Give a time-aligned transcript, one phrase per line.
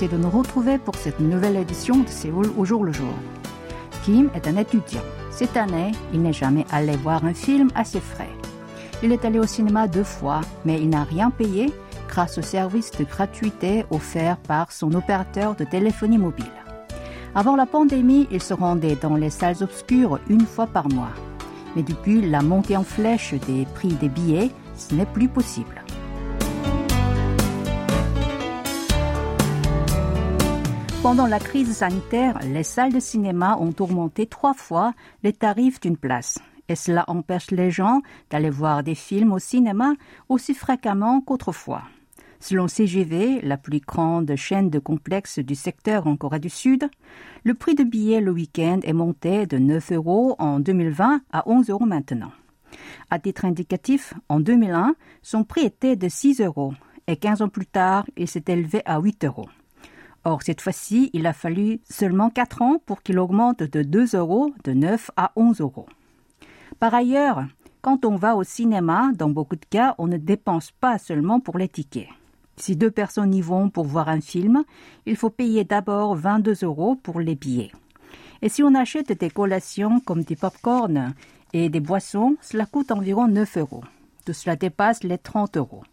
[0.00, 3.12] Merci de nous retrouver pour cette nouvelle édition de Séoul au jour le jour.
[4.04, 5.02] Kim est un étudiant.
[5.32, 8.30] Cette année, il n'est jamais allé voir un film à ses frais.
[9.02, 11.72] Il est allé au cinéma deux fois, mais il n'a rien payé
[12.08, 16.46] grâce au service de gratuité offert par son opérateur de téléphonie mobile.
[17.34, 21.14] Avant la pandémie, il se rendait dans les salles obscures une fois par mois.
[21.74, 25.82] Mais depuis la montée en flèche des prix des billets, ce n'est plus possible.
[31.00, 35.96] Pendant la crise sanitaire, les salles de cinéma ont augmenté trois fois les tarifs d'une
[35.96, 36.38] place.
[36.68, 39.94] Et cela empêche les gens d'aller voir des films au cinéma
[40.28, 41.82] aussi fréquemment qu'autrefois.
[42.40, 46.90] Selon CGV, la plus grande chaîne de complexes du secteur en Corée du Sud,
[47.44, 51.70] le prix de billet le week-end est monté de 9 euros en 2020 à 11
[51.70, 52.32] euros maintenant.
[53.08, 56.74] À titre indicatif, en 2001, son prix était de 6 euros
[57.06, 59.48] et 15 ans plus tard, il s'est élevé à 8 euros.
[60.24, 64.52] Or, cette fois-ci, il a fallu seulement 4 ans pour qu'il augmente de 2 euros,
[64.64, 65.86] de 9 à 11 euros.
[66.78, 67.44] Par ailleurs,
[67.80, 71.58] quand on va au cinéma, dans beaucoup de cas, on ne dépense pas seulement pour
[71.58, 72.08] les tickets.
[72.56, 74.64] Si deux personnes y vont pour voir un film,
[75.06, 77.72] il faut payer d'abord 22 euros pour les billets.
[78.42, 81.14] Et si on achète des collations comme des pop-corn
[81.52, 83.84] et des boissons, cela coûte environ 9 euros.
[84.26, 85.84] Tout cela dépasse les 30 euros.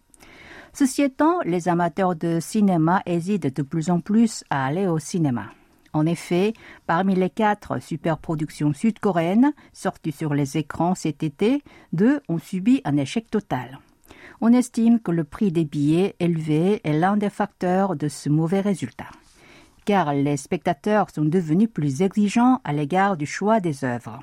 [0.77, 5.45] Ceci étant, les amateurs de cinéma hésitent de plus en plus à aller au cinéma.
[5.93, 6.51] En effet,
[6.85, 11.63] parmi les quatre superproductions sud-coréennes sorties sur les écrans cet été,
[11.93, 13.79] deux ont subi un échec total.
[14.41, 18.59] On estime que le prix des billets élevé est l'un des facteurs de ce mauvais
[18.59, 19.11] résultat.
[19.85, 24.19] Car les spectateurs sont devenus plus exigeants à l'égard du choix des œuvres.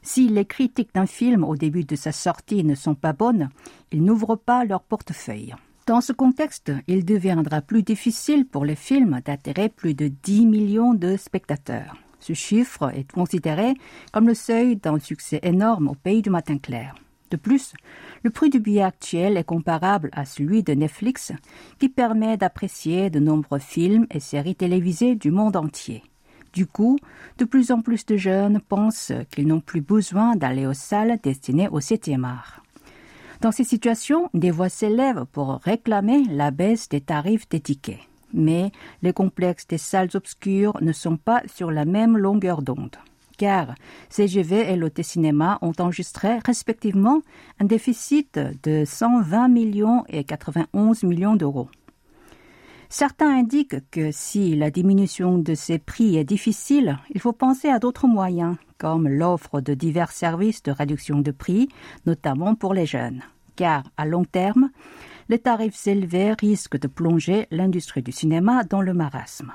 [0.00, 3.50] Si les critiques d'un film au début de sa sortie ne sont pas bonnes,
[3.90, 5.54] ils n'ouvrent pas leur portefeuille.
[5.84, 10.94] Dans ce contexte, il deviendra plus difficile pour les films d'attirer plus de 10 millions
[10.94, 11.96] de spectateurs.
[12.20, 13.74] Ce chiffre est considéré
[14.12, 16.94] comme le seuil d'un succès énorme au pays du matin clair.
[17.32, 17.72] De plus,
[18.22, 21.32] le prix du billet actuel est comparable à celui de Netflix,
[21.80, 26.04] qui permet d'apprécier de nombreux films et séries télévisées du monde entier.
[26.52, 26.96] Du coup,
[27.38, 31.68] de plus en plus de jeunes pensent qu'ils n'ont plus besoin d'aller aux salles destinées
[31.68, 32.61] au septième art.
[33.42, 37.98] Dans ces situations, des voix s'élèvent pour réclamer la baisse des tarifs des tickets.
[38.32, 38.70] Mais
[39.02, 42.96] les complexes des salles obscures ne sont pas sur la même longueur d'onde
[43.38, 43.74] car
[44.08, 47.22] CGV et Lotte Cinéma ont enregistré respectivement
[47.58, 51.68] un déficit de 120 millions et 91 millions d'euros.
[52.94, 57.78] Certains indiquent que si la diminution de ces prix est difficile, il faut penser à
[57.78, 61.70] d'autres moyens, comme l'offre de divers services de réduction de prix,
[62.04, 63.22] notamment pour les jeunes.
[63.56, 64.68] Car, à long terme,
[65.30, 69.54] les tarifs élevés risquent de plonger l'industrie du cinéma dans le marasme.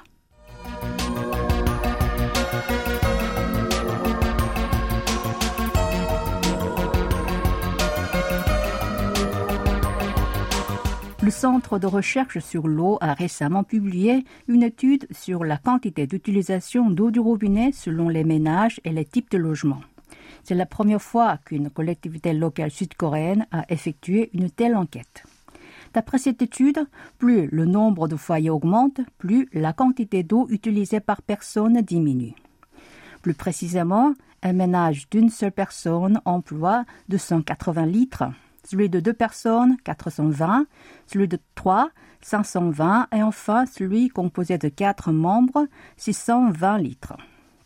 [11.28, 16.90] Le Centre de recherche sur l'eau a récemment publié une étude sur la quantité d'utilisation
[16.90, 19.82] d'eau du robinet selon les ménages et les types de logements.
[20.46, 25.26] C'est la première fois qu'une collectivité locale sud-coréenne a effectué une telle enquête.
[25.94, 31.22] D'après cette étude, plus le nombre de foyers augmente, plus la quantité d'eau utilisée par
[31.22, 32.36] personne diminue.
[33.22, 34.14] Plus précisément,
[34.44, 38.24] un ménage d'une seule personne emploie 280 litres
[38.68, 40.66] celui de deux personnes, 420,
[41.06, 41.90] celui de trois,
[42.22, 47.16] 520, et enfin celui composé de quatre membres, 620 litres.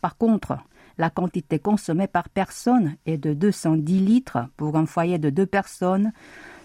[0.00, 0.58] Par contre,
[0.98, 6.12] la quantité consommée par personne est de 210 litres pour un foyer de deux personnes,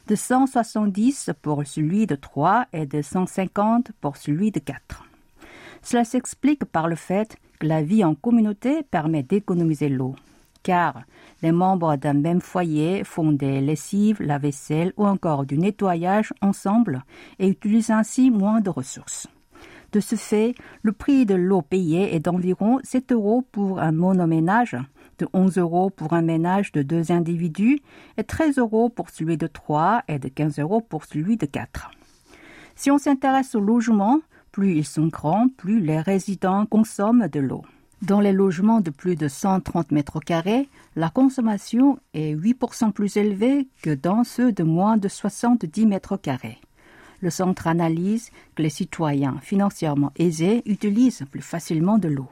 [0.06, 5.04] de 170 pour celui de trois et de 150 pour celui de quatre.
[5.82, 10.16] Cela s'explique par le fait que la vie en communauté permet d'économiser l'eau
[10.68, 11.04] car
[11.42, 17.06] les membres d'un même foyer font des lessives, la vaisselle ou encore du nettoyage ensemble
[17.40, 19.28] et utilisent ainsi moins de ressources.
[19.94, 24.76] De ce fait, le prix de l'eau payée est d'environ 7 euros pour un monoménage,
[25.20, 27.80] de 11 euros pour un ménage de deux individus
[28.18, 31.92] et 13 euros pour celui de trois et de 15 euros pour celui de quatre.
[32.76, 34.20] Si on s'intéresse au logement,
[34.52, 37.64] plus ils sont grands, plus les résidents consomment de l'eau.
[38.04, 43.68] Dans les logements de plus de 130 mètres carrés, la consommation est 8% plus élevée
[43.82, 46.60] que dans ceux de moins de 70 mètres carrés.
[47.22, 52.30] Le centre analyse que les citoyens financièrement aisés utilisent plus facilement de l'eau.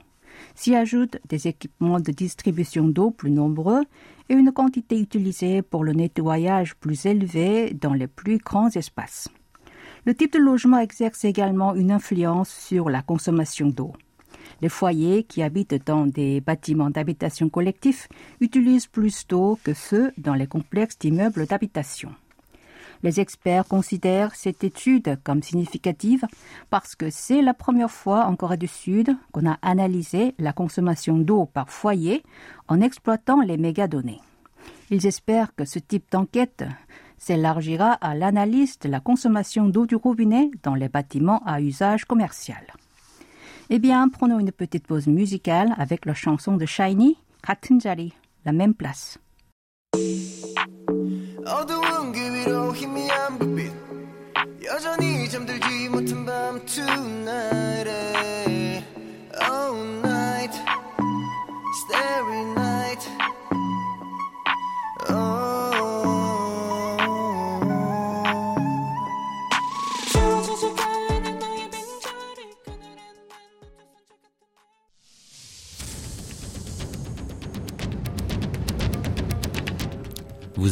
[0.54, 3.82] S'y ajoutent des équipements de distribution d'eau plus nombreux
[4.30, 9.30] et une quantité utilisée pour le nettoyage plus élevée dans les plus grands espaces.
[10.06, 13.94] Le type de logement exerce également une influence sur la consommation d'eau.
[14.62, 18.08] Les foyers qui habitent dans des bâtiments d'habitation collectifs
[18.40, 22.14] utilisent plus d'eau que ceux dans les complexes d'immeubles d'habitation.
[23.04, 26.26] Les experts considèrent cette étude comme significative
[26.70, 31.18] parce que c'est la première fois en Corée du Sud qu'on a analysé la consommation
[31.18, 32.24] d'eau par foyer
[32.68, 34.22] en exploitant les mégadonnées.
[34.90, 36.64] Ils espèrent que ce type d'enquête
[37.18, 42.66] s'élargira à l'analyse de la consommation d'eau du robinet dans les bâtiments à usage commercial.
[43.71, 48.13] Eh bien, prenons une petite pause musicale avec la chanson de Shiny, 같은 자리,
[48.45, 49.19] la même place.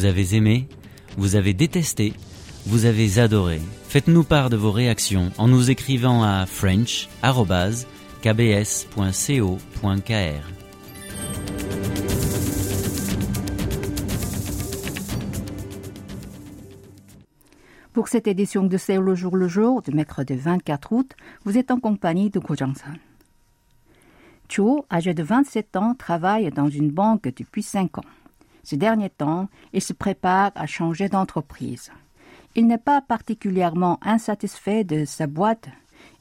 [0.04, 0.68] Vous avez aimé,
[1.16, 2.12] vous avez détesté,
[2.66, 3.58] vous avez adoré.
[3.88, 7.22] Faites-nous part de vos réactions en nous écrivant à french.kbs.co.kr.
[17.94, 21.12] Pour cette édition de C'est le jour le jour du mercredi 24 août,
[21.46, 22.98] vous êtes en compagnie de Ko Jang-san.
[24.50, 28.04] Cho, âgé de 27 ans, travaille dans une banque depuis 5 ans.
[28.64, 31.92] Ces derniers temps, il se prépare à changer d'entreprise.
[32.56, 35.68] Il n'est pas particulièrement insatisfait de sa boîte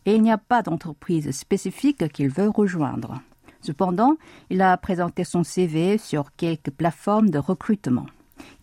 [0.05, 3.21] et il n'y a pas d'entreprise spécifique qu'il veut rejoindre.
[3.61, 4.15] Cependant,
[4.49, 8.07] il a présenté son CV sur quelques plateformes de recrutement.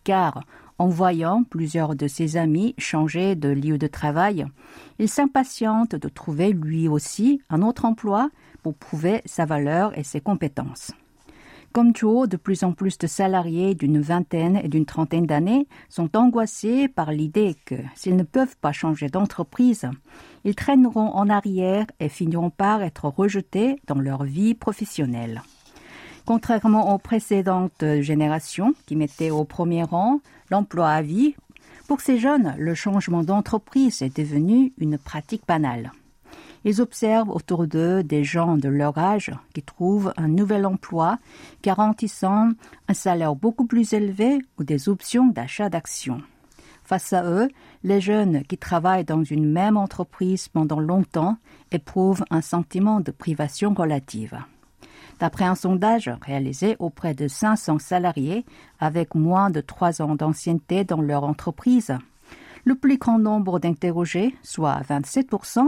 [0.04, 0.42] Car,
[0.78, 4.46] en voyant plusieurs de ses amis changer de lieu de travail,
[4.98, 8.30] il s'impatiente de trouver lui aussi un autre emploi
[8.62, 10.92] pour prouver sa valeur et ses compétences.
[11.72, 16.16] Comme Joe, de plus en plus de salariés d'une vingtaine et d'une trentaine d'années sont
[16.16, 19.88] angoissés par l'idée que, s'ils ne peuvent pas changer d'entreprise,
[20.42, 25.42] ils traîneront en arrière et finiront par être rejetés dans leur vie professionnelle.
[26.26, 30.18] Contrairement aux précédentes générations qui mettaient au premier rang
[30.50, 31.36] l'emploi à vie,
[31.86, 35.92] pour ces jeunes, le changement d'entreprise est devenu une pratique banale.
[36.64, 41.18] Ils observent autour d'eux des gens de leur âge qui trouvent un nouvel emploi
[41.62, 42.50] garantissant
[42.88, 46.22] un salaire beaucoup plus élevé ou des options d'achat d'actions.
[46.84, 47.48] Face à eux,
[47.84, 51.36] les jeunes qui travaillent dans une même entreprise pendant longtemps
[51.70, 54.36] éprouvent un sentiment de privation relative.
[55.20, 58.44] D'après un sondage réalisé auprès de 500 salariés
[58.80, 61.96] avec moins de trois ans d'ancienneté dans leur entreprise,
[62.64, 65.64] le plus grand nombre d'interrogés, soit 27%,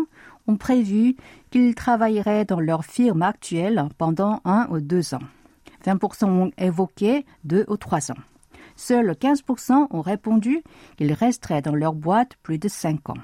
[0.47, 1.17] ont prévu
[1.51, 5.23] qu'ils travailleraient dans leur firme actuelle pendant un ou deux ans.
[5.85, 8.23] 20% ont évoqué deux ou trois ans.
[8.77, 10.63] Seuls 15% ont répondu
[10.97, 13.19] qu'ils resteraient dans leur boîte plus de cinq ans.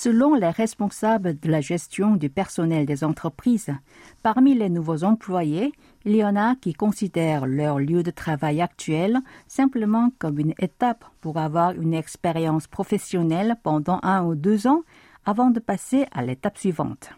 [0.00, 3.74] Selon les responsables de la gestion du personnel des entreprises,
[4.22, 5.72] parmi les nouveaux employés,
[6.04, 11.04] il y en a qui considèrent leur lieu de travail actuel simplement comme une étape
[11.20, 14.82] pour avoir une expérience professionnelle pendant un ou deux ans
[15.24, 17.10] avant de passer à l'étape suivante.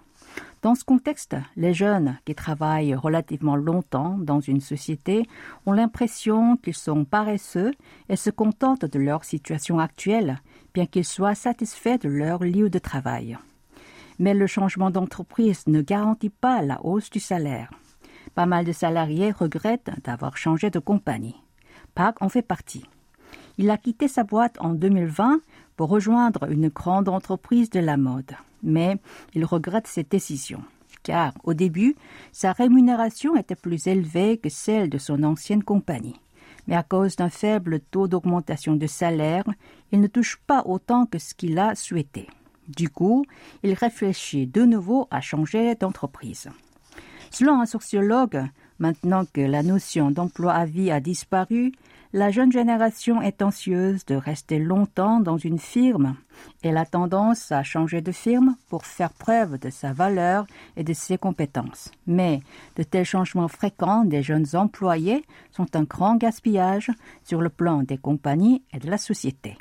[0.63, 5.27] Dans ce contexte, les jeunes qui travaillent relativement longtemps dans une société
[5.65, 7.73] ont l'impression qu'ils sont paresseux
[8.11, 10.39] et se contentent de leur situation actuelle,
[10.75, 13.39] bien qu'ils soient satisfaits de leur lieu de travail.
[14.19, 17.71] Mais le changement d'entreprise ne garantit pas la hausse du salaire.
[18.35, 21.37] Pas mal de salariés regrettent d'avoir changé de compagnie.
[21.95, 22.85] Park en fait partie.
[23.59, 25.41] Il a quitté sa boîte en 2020
[25.77, 28.33] pour rejoindre une grande entreprise de la mode.
[28.63, 28.97] Mais
[29.35, 30.63] il regrette cette décision,
[31.03, 31.97] car au début,
[32.33, 36.21] sa rémunération était plus élevée que celle de son ancienne compagnie.
[36.67, 39.45] Mais à cause d'un faible taux d'augmentation de salaire,
[39.93, 42.29] il ne touche pas autant que ce qu'il a souhaité.
[42.69, 43.25] Du coup,
[43.63, 46.49] il réfléchit de nouveau à changer d'entreprise.
[47.31, 48.45] Selon un sociologue,
[48.79, 51.73] maintenant que la notion d'emploi à vie a disparu,
[52.13, 56.17] la jeune génération est anxieuse de rester longtemps dans une firme.
[56.63, 60.93] Elle a tendance à changer de firme pour faire preuve de sa valeur et de
[60.93, 61.93] ses compétences.
[62.07, 62.41] Mais
[62.77, 66.91] de tels changements fréquents des jeunes employés sont un grand gaspillage
[67.23, 69.57] sur le plan des compagnies et de la société.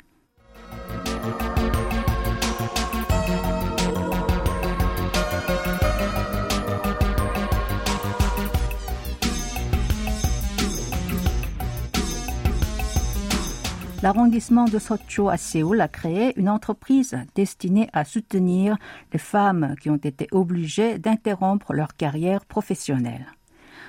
[14.02, 18.78] L'arrondissement de Socho à Séoul a créé une entreprise destinée à soutenir
[19.12, 23.26] les femmes qui ont été obligées d'interrompre leur carrière professionnelle.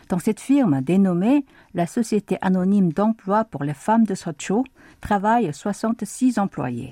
[0.10, 4.66] Dans cette firme dénommée la Société anonyme d'emploi pour les femmes de Socho
[5.00, 6.92] travaillent 66 employés.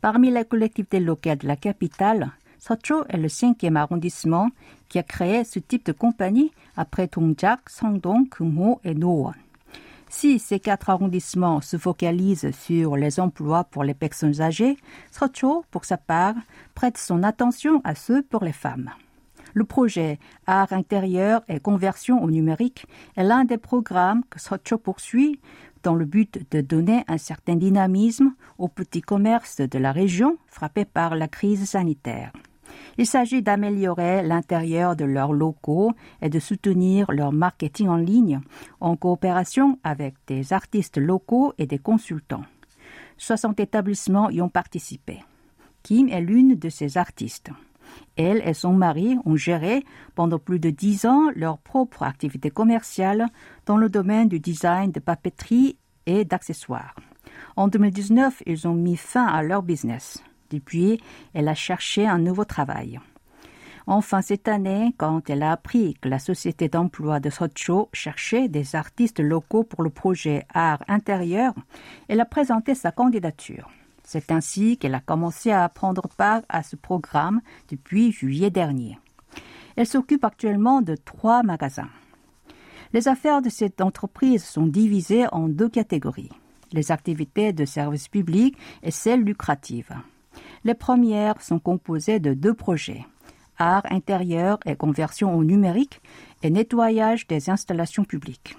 [0.00, 4.48] Parmi les collectivités locales de la capitale, Socho est le cinquième arrondissement
[4.88, 9.34] qui a créé ce type de compagnie après Dongjak, Sangdong, Kumho et Nowon.
[10.12, 14.76] Si ces quatre arrondissements se focalisent sur les emplois pour les personnes âgées,
[15.12, 16.34] Socho, pour sa part,
[16.74, 18.90] prête son attention à ceux pour les femmes.
[19.54, 22.86] Le projet Art intérieur et conversion au numérique
[23.16, 25.40] est l'un des programmes que Socho poursuit
[25.84, 30.84] dans le but de donner un certain dynamisme aux petits commerces de la région frappés
[30.84, 32.32] par la crise sanitaire.
[32.98, 38.40] Il s'agit d'améliorer l'intérieur de leurs locaux et de soutenir leur marketing en ligne
[38.80, 42.44] en coopération avec des artistes locaux et des consultants.
[43.18, 45.20] 60 établissements y ont participé.
[45.82, 47.50] Kim est l'une de ces artistes.
[48.16, 49.84] Elle et son mari ont géré
[50.14, 53.26] pendant plus de dix ans leur propre activité commerciale
[53.66, 56.94] dans le domaine du design de papeterie et d'accessoires.
[57.56, 60.22] En 2019, ils ont mis fin à leur business.
[60.50, 61.00] Depuis,
[61.32, 63.00] elle a cherché un nouveau travail.
[63.86, 68.76] Enfin, cette année, quand elle a appris que la société d'emploi de Socho cherchait des
[68.76, 71.54] artistes locaux pour le projet Art intérieur,
[72.08, 73.70] elle a présenté sa candidature.
[74.04, 78.98] C'est ainsi qu'elle a commencé à prendre part à ce programme depuis juillet dernier.
[79.76, 81.90] Elle s'occupe actuellement de trois magasins.
[82.92, 86.30] Les affaires de cette entreprise sont divisées en deux catégories
[86.72, 89.94] les activités de service public et celles lucratives.
[90.64, 93.06] Les premières sont composées de deux projets
[93.60, 96.00] art intérieur et conversion au numérique
[96.42, 98.56] et nettoyage des installations publiques.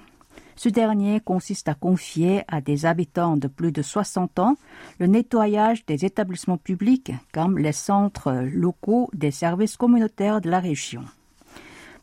[0.56, 4.58] Ce dernier consiste à confier à des habitants de plus de 60 ans
[5.00, 11.04] le nettoyage des établissements publics comme les centres locaux des services communautaires de la région.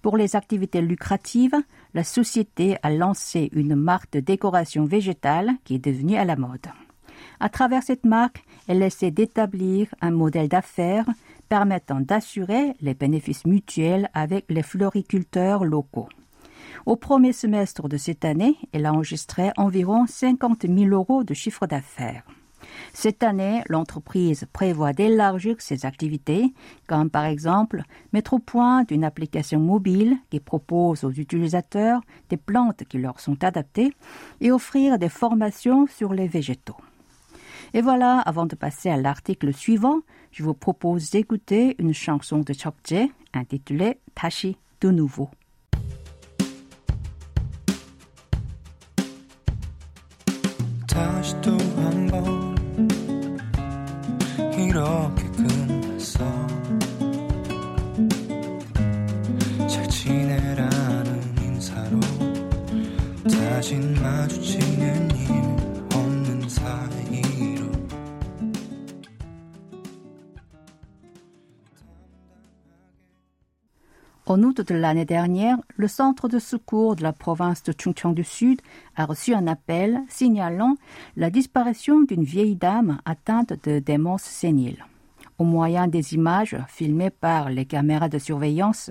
[0.02, 1.56] Pour les activités lucratives,
[1.94, 6.66] la société a lancé une marque de décoration végétale qui est devenue à la mode.
[7.40, 11.06] À travers cette marque, elle essaie d'établir un modèle d'affaires
[11.48, 16.08] permettant d'assurer les bénéfices mutuels avec les floriculteurs locaux.
[16.84, 21.66] Au premier semestre de cette année, elle a enregistré environ 50 000 euros de chiffre
[21.66, 22.24] d'affaires.
[22.92, 26.52] Cette année, l'entreprise prévoit d'élargir ses activités,
[26.86, 32.84] comme par exemple mettre au point une application mobile qui propose aux utilisateurs des plantes
[32.88, 33.92] qui leur sont adaptées
[34.40, 36.76] et offrir des formations sur les végétaux.
[37.74, 40.00] Et voilà, avant de passer à l'article suivant,
[40.32, 45.30] je vous propose d'écouter une chanson de Chokje intitulée Tashi de nouveau.
[74.28, 78.24] En août de l'année dernière, le centre de secours de la province de Chungcheong du
[78.24, 78.60] Sud
[78.94, 80.76] a reçu un appel signalant
[81.16, 84.84] la disparition d'une vieille dame atteinte de démence sénile.
[85.38, 88.90] Au moyen des images filmées par les caméras de surveillance,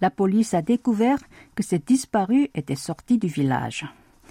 [0.00, 1.18] la police a découvert
[1.54, 3.84] que cette disparue était sortie du village.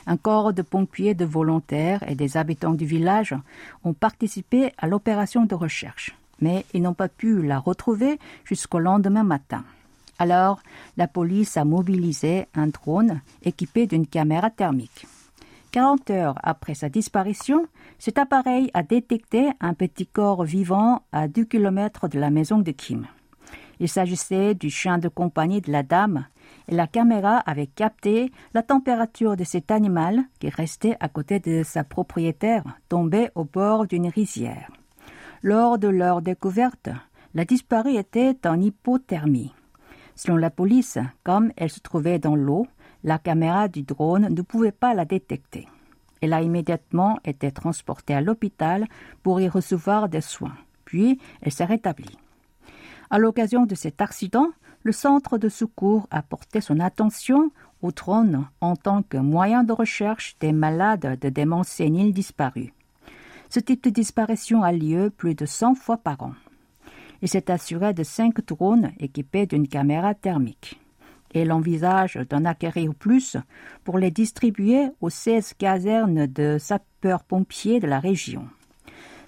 [0.08, 3.36] Un corps de pompiers, de volontaires et des habitants du village
[3.84, 9.24] ont participé à l'opération de recherche, mais ils n'ont pas pu la retrouver jusqu'au lendemain
[9.24, 9.64] matin.
[10.20, 10.60] Alors,
[10.98, 15.08] la police a mobilisé un drone équipé d'une caméra thermique.
[15.72, 17.66] 40 heures après sa disparition,
[18.00, 22.72] cet appareil a détecté un petit corps vivant à 2 km de la maison de
[22.72, 23.08] Kim.
[23.80, 26.26] Il s'agissait du chien de compagnie de la dame
[26.68, 31.64] et la caméra avait capté la température de cet animal qui restait à côté de
[31.64, 34.70] sa propriétaire, tombé au bord d'une rizière.
[35.44, 36.90] Lors de leur découverte,
[37.34, 39.54] la disparue était en hypothermie.
[40.20, 42.68] Selon la police, comme elle se trouvait dans l'eau,
[43.06, 45.66] la caméra du drone ne pouvait pas la détecter.
[46.20, 48.86] Elle a immédiatement été transportée à l'hôpital
[49.24, 50.58] pour y recevoir des soins.
[50.84, 52.18] Puis, elle s'est rétablie.
[53.10, 54.50] À l'occasion de cet accident,
[54.84, 57.50] le centre de secours a porté son attention
[57.82, 62.74] au trône en tant que moyen de recherche des malades de démence sénile disparus.
[63.50, 66.34] Ce type de disparition a lieu plus de 100 fois par an.
[67.22, 70.80] Il s'est assuré de cinq drones équipés d'une caméra thermique.
[71.34, 73.38] Et l'envisage d'en acquérir plus
[73.84, 78.48] pour les distribuer aux 16 casernes de sapeurs-pompiers de la région.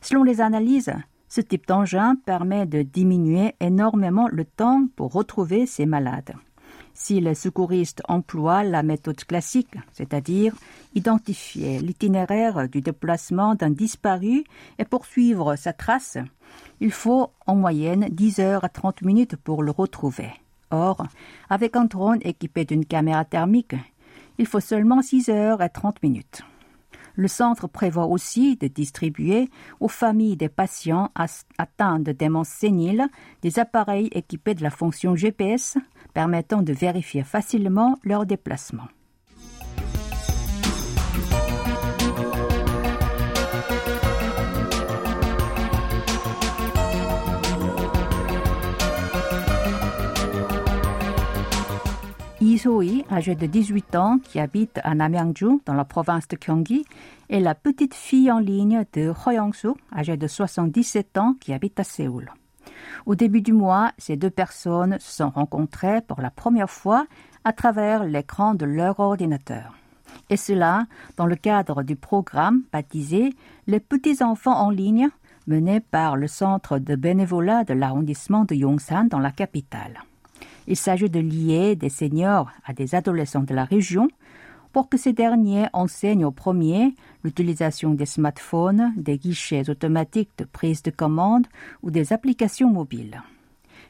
[0.01, 0.93] Selon les analyses,
[1.29, 6.33] ce type d'engin permet de diminuer énormément le temps pour retrouver ces malades.
[6.93, 10.55] Si les secouristes emploient la méthode classique, c'est-à-dire
[10.93, 14.43] identifier l'itinéraire du déplacement d'un disparu
[14.77, 16.17] et poursuivre sa trace,
[16.81, 20.31] il faut en moyenne 10 heures à 30 minutes pour le retrouver.
[20.71, 21.05] Or,
[21.49, 23.75] avec un drone équipé d'une caméra thermique,
[24.39, 26.41] il faut seulement 6 heures et 30 minutes.
[27.15, 31.11] Le centre prévoit aussi de distribuer aux familles des patients
[31.57, 33.07] atteints de démence sénile
[33.41, 35.77] des appareils équipés de la fonction GPS
[36.13, 38.87] permettant de vérifier facilement leur déplacement.
[52.61, 56.85] Isoi, âgée de 18 ans, qui habite à Namyangju, dans la province de Gyeonggi,
[57.27, 61.83] est la petite fille en ligne de Young-soo, âgée de 77 ans, qui habite à
[61.83, 62.31] Séoul.
[63.07, 67.07] Au début du mois, ces deux personnes se sont rencontrées pour la première fois
[67.45, 69.73] à travers l'écran de leur ordinateur.
[70.29, 70.85] Et cela
[71.17, 73.33] dans le cadre du programme baptisé
[73.65, 75.09] Les petits enfants en ligne,
[75.47, 80.03] mené par le centre de bénévolat de l'arrondissement de Yongsan dans la capitale.
[80.67, 84.07] Il s'agit de lier des seniors à des adolescents de la région
[84.73, 90.81] pour que ces derniers enseignent aux premiers l'utilisation des smartphones, des guichets automatiques de prise
[90.83, 91.47] de commande
[91.83, 93.21] ou des applications mobiles.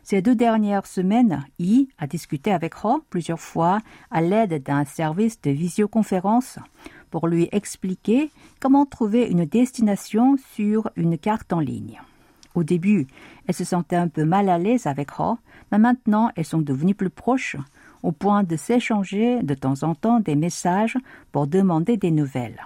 [0.03, 3.79] Ces deux dernières semaines, I a discuté avec Ro plusieurs fois
[4.09, 6.57] à l'aide d'un service de visioconférence
[7.11, 12.01] pour lui expliquer comment trouver une destination sur une carte en ligne.
[12.55, 13.07] Au début,
[13.47, 15.37] elles se sentaient un peu mal à l'aise avec Ro,
[15.71, 17.55] mais maintenant elles sont devenues plus proches
[18.03, 20.97] au point de s'échanger de temps en temps des messages
[21.31, 22.61] pour demander des nouvelles.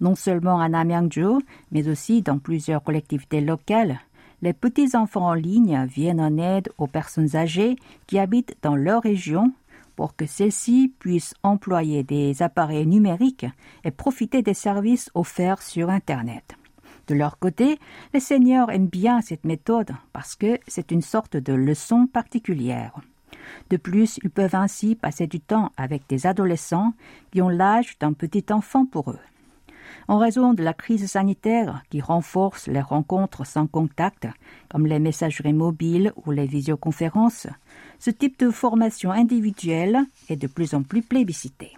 [0.00, 1.40] Non seulement à Namyangju,
[1.72, 3.98] mais aussi dans plusieurs collectivités locales,
[4.42, 9.52] les petits-enfants en ligne viennent en aide aux personnes âgées qui habitent dans leur région
[9.96, 13.46] pour que celles-ci puissent employer des appareils numériques
[13.84, 16.56] et profiter des services offerts sur Internet.
[17.10, 17.80] De leur côté,
[18.14, 23.00] les seniors aiment bien cette méthode parce que c'est une sorte de leçon particulière.
[23.68, 26.92] De plus, ils peuvent ainsi passer du temps avec des adolescents
[27.32, 29.18] qui ont l'âge d'un petit enfant pour eux.
[30.06, 34.28] En raison de la crise sanitaire qui renforce les rencontres sans contact,
[34.68, 37.48] comme les messageries mobiles ou les visioconférences,
[37.98, 41.72] ce type de formation individuelle est de plus en plus plébiscité.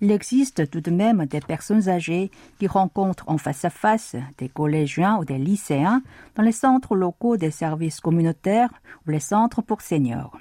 [0.00, 4.48] Il existe tout de même des personnes âgées qui rencontrent en face à face des
[4.48, 6.02] collégiens ou des lycéens
[6.34, 8.72] dans les centres locaux des services communautaires
[9.06, 10.38] ou les centres pour seniors.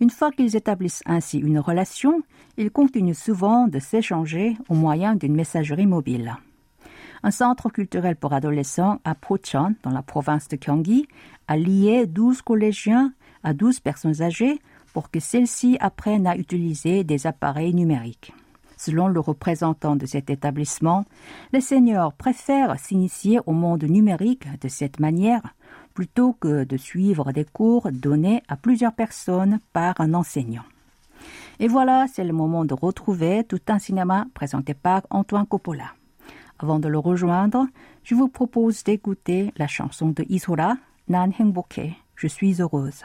[0.00, 2.22] Une fois qu'ils établissent ainsi une relation,
[2.56, 6.36] ils continuent souvent de s'échanger au moyen d'une messagerie mobile.
[7.22, 11.08] Un centre culturel pour adolescents à Pocheon, dans la province de Gyeonggi,
[11.48, 14.60] a lié 12 collégiens à 12 personnes âgées
[14.92, 18.34] pour que celles-ci apprennent à utiliser des appareils numériques.
[18.84, 21.06] Selon le représentant de cet établissement,
[21.54, 25.40] les seniors préfèrent s'initier au monde numérique de cette manière
[25.94, 30.64] plutôt que de suivre des cours donnés à plusieurs personnes par un enseignant.
[31.60, 35.94] Et voilà, c'est le moment de retrouver tout un cinéma présenté par Antoine Coppola.
[36.58, 37.66] Avant de le rejoindre,
[38.02, 40.74] je vous propose d'écouter la chanson de Isora,
[41.08, 43.02] Nan Hengboke, Je suis heureuse.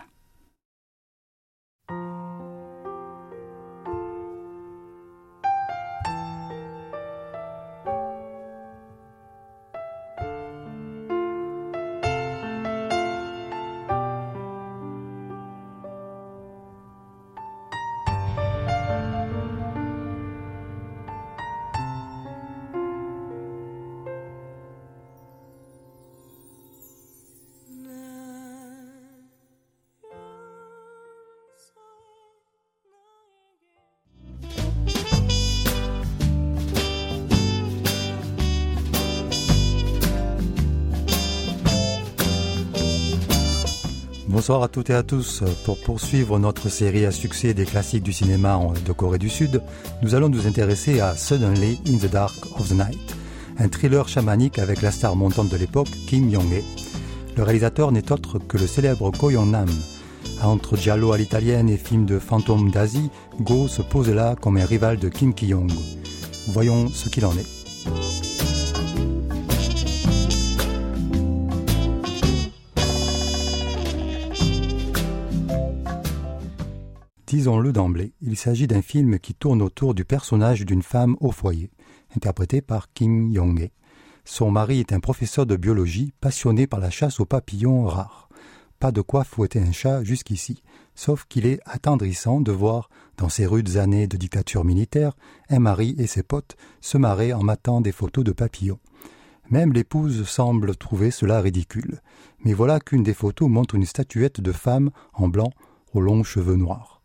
[44.50, 45.44] Bonsoir à toutes et à tous.
[45.64, 49.62] Pour poursuivre notre série à succès des classiques du cinéma de Corée du Sud,
[50.02, 53.16] nous allons nous intéresser à Suddenly in the Dark of the Night,
[53.60, 56.64] un thriller chamanique avec la star montante de l'époque, Kim Yong-hee.
[57.38, 59.70] Le réalisateur n'est autre que le célèbre Ko Yong-nam.
[60.42, 64.66] Entre Giallo à l'italienne et film de fantômes d'Asie, Go se pose là comme un
[64.66, 65.72] rival de Kim Ki-young.
[66.48, 67.59] Voyons ce qu'il en est.
[77.30, 81.70] Disons-le d'emblée, il s'agit d'un film qui tourne autour du personnage d'une femme au foyer,
[82.16, 83.70] interprétée par Kim Yong-hee.
[84.26, 88.30] Son mari est un professeur de biologie passionné par la chasse aux papillons rares.
[88.80, 90.64] Pas de quoi fouetter un chat jusqu'ici,
[90.96, 95.16] sauf qu'il est attendrissant de voir, dans ces rudes années de dictature militaire,
[95.50, 98.80] un mari et ses potes se marrer en matant des photos de papillons.
[99.52, 102.02] Même l'épouse semble trouver cela ridicule.
[102.44, 105.52] Mais voilà qu'une des photos montre une statuette de femme en blanc
[105.94, 106.99] aux longs cheveux noirs.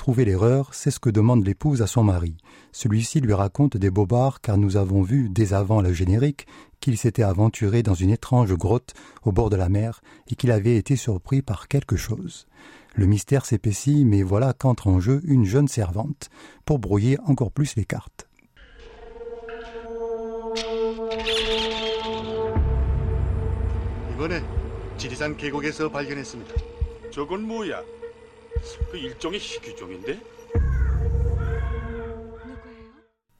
[0.00, 2.34] Trouver l'erreur, c'est ce que demande l'épouse à son mari.
[2.72, 6.46] Celui-ci lui raconte des bobards car nous avons vu, dès avant le générique,
[6.80, 10.78] qu'il s'était aventuré dans une étrange grotte au bord de la mer et qu'il avait
[10.78, 12.46] été surpris par quelque chose.
[12.94, 16.30] Le mystère s'épaissit, mais voilà qu'entre en jeu une jeune servante
[16.64, 18.26] pour brouiller encore plus les cartes.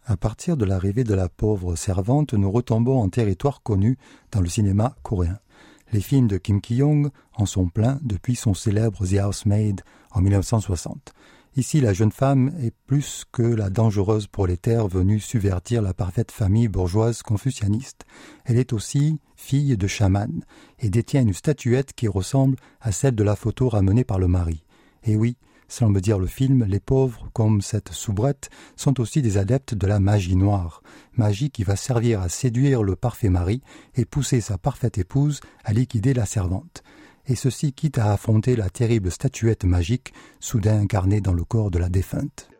[0.06, 3.96] À partir de l'arrivée de la pauvre servante, nous retombons en territoire connu
[4.32, 5.38] dans le cinéma coréen.
[5.92, 11.12] Les films de Kim Ki-young en sont pleins depuis son célèbre The Housemaid en 1960.
[11.56, 16.68] Ici, la jeune femme est plus que la dangereuse prolétaire venue subvertir la parfaite famille
[16.68, 18.04] bourgeoise confucianiste.
[18.44, 20.44] Elle est aussi fille de chaman
[20.78, 24.62] et détient une statuette qui ressemble à celle de la photo ramenée par le mari.
[25.04, 25.36] Et oui,
[25.80, 30.00] me dire le film, les pauvres, comme cette soubrette, sont aussi des adeptes de la
[30.00, 30.82] magie noire,
[31.14, 33.62] magie qui va servir à séduire le parfait mari
[33.94, 36.82] et pousser sa parfaite épouse à liquider la servante.
[37.26, 41.78] Et ceci quitte à affronter la terrible statuette magique, soudain incarnée dans le corps de
[41.78, 42.50] la défunte.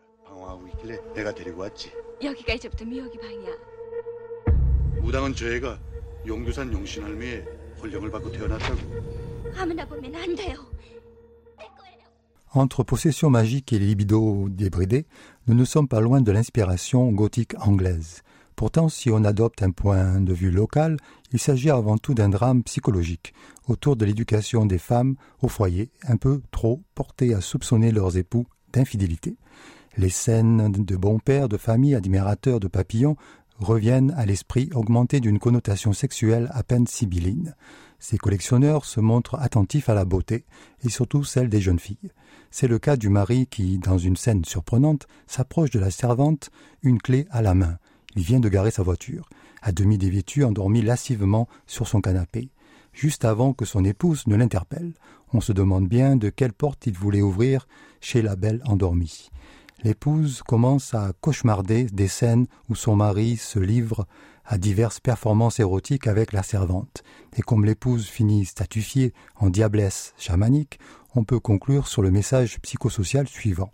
[12.53, 15.05] Entre possession magique et libido débridé,
[15.47, 18.23] nous ne sommes pas loin de l'inspiration gothique anglaise.
[18.57, 20.97] Pourtant, si on adopte un point de vue local,
[21.31, 23.33] il s'agit avant tout d'un drame psychologique
[23.69, 28.45] autour de l'éducation des femmes au foyer, un peu trop portées à soupçonner leurs époux
[28.73, 29.37] d'infidélité.
[29.95, 33.15] Les scènes de bons pères de famille admirateurs de papillons
[33.59, 37.55] reviennent à l'esprit augmenté d'une connotation sexuelle à peine sibylline.
[37.99, 40.43] Ces collectionneurs se montrent attentifs à la beauté,
[40.83, 42.11] et surtout celle des jeunes filles.
[42.51, 46.51] C'est le cas du mari qui, dans une scène surprenante, s'approche de la servante,
[46.83, 47.77] une clé à la main.
[48.15, 49.29] Il vient de garer sa voiture,
[49.61, 52.49] à demi dévêtu, endormi lascivement sur son canapé,
[52.91, 54.93] juste avant que son épouse ne l'interpelle.
[55.31, 57.67] On se demande bien de quelle porte il voulait ouvrir
[58.01, 59.29] chez la belle endormie.
[59.83, 64.05] L'épouse commence à cauchemarder des scènes où son mari se livre
[64.45, 67.03] à diverses performances érotiques avec la servante.
[67.37, 70.79] Et comme l'épouse finit statufiée en diablesse chamanique,
[71.15, 73.71] on peut conclure sur le message psychosocial suivant.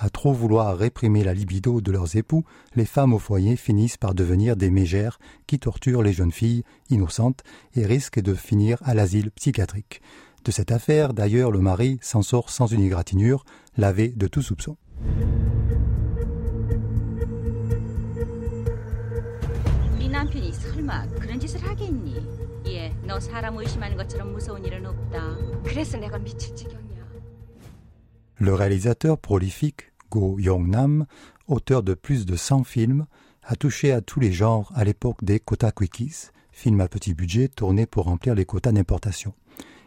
[0.00, 2.44] À trop vouloir réprimer la libido de leurs époux,
[2.76, 7.42] les femmes au foyer finissent par devenir des mégères qui torturent les jeunes filles innocentes
[7.74, 10.00] et risquent de finir à l'asile psychiatrique.
[10.44, 13.44] De cette affaire, d'ailleurs, le mari s'en sort sans une égratignure,
[13.76, 14.76] lavé de tout soupçon.
[28.36, 31.06] Le réalisateur prolifique Go Yong-nam,
[31.48, 33.06] auteur de plus de 100 films,
[33.42, 37.48] a touché à tous les genres à l'époque des quotas quickies, films à petit budget
[37.48, 39.34] tournés pour remplir les quotas d'importation.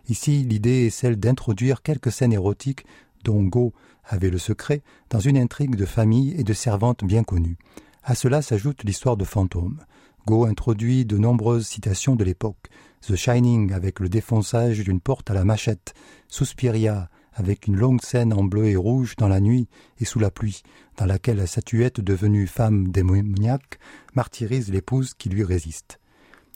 [0.09, 2.85] Ici, l'idée est celle d'introduire quelques scènes érotiques
[3.23, 7.57] dont Go avait le secret dans une intrigue de famille et de servantes bien connues.
[8.03, 9.79] À cela s'ajoute l'histoire de fantômes.
[10.27, 12.69] Go introduit de nombreuses citations de l'époque.
[13.01, 15.95] The Shining avec le défonçage d'une porte à la machette,
[16.27, 19.67] Suspiria avec une longue scène en bleu et rouge dans la nuit
[19.99, 20.61] et sous la pluie,
[20.97, 23.79] dans laquelle la statuette devenue femme démoniaque
[24.13, 25.99] martyrise l'épouse qui lui résiste.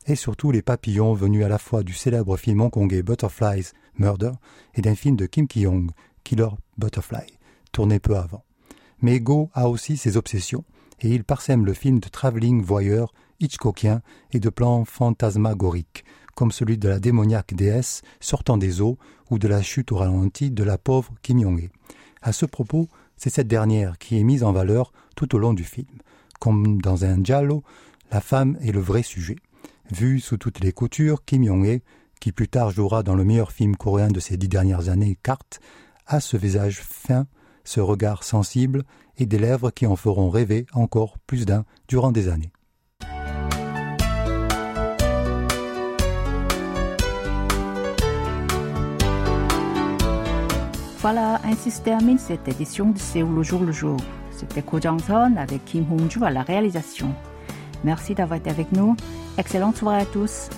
[0.05, 4.33] Et surtout les papillons venus à la fois du célèbre film hongkongais Butterflies Murder
[4.75, 5.89] et d'un film de Kim Ki-young,
[6.23, 7.39] Killer Butterfly,
[7.71, 8.43] tourné peu avant.
[9.01, 10.65] Mais Go a aussi ses obsessions,
[11.01, 16.77] et il parsème le film de Travelling Voyeur hitchcockien et de plans fantasmagoriques, comme celui
[16.77, 18.97] de la démoniaque déesse sortant des eaux
[19.31, 21.69] ou de la chute au ralenti de la pauvre Kim Jong-il.
[22.21, 25.63] À ce propos, c'est cette dernière qui est mise en valeur tout au long du
[25.63, 25.87] film.
[26.39, 27.63] Comme dans un giallo,
[28.11, 29.37] la femme est le vrai sujet.
[29.91, 31.81] Vue sous toutes les coutures, Kim Jong-il,
[32.19, 35.59] qui plus tard jouera dans le meilleur film coréen de ces dix dernières années, Carte,
[36.07, 37.27] a ce visage fin,
[37.63, 38.83] ce regard sensible
[39.17, 42.51] et des lèvres qui en feront rêver encore plus d'un durant des années.
[51.07, 53.95] Voilà, ainsi se termine cette édition de Séoul le jour le jour.
[54.31, 57.13] C'était Ko Jong-son avec Kim Hong-ju à la réalisation.
[57.83, 58.95] Merci d'avoir été avec nous.
[59.37, 60.49] Excellente soirée à tous.